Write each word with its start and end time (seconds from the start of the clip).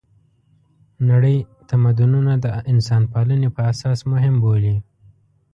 نړۍ 1.09 1.37
تمدونونه 1.69 2.31
د 2.43 2.45
انسانپالنې 2.71 3.49
په 3.55 3.61
اساس 3.71 3.99
مهم 4.11 4.35
بولي. 4.43 4.75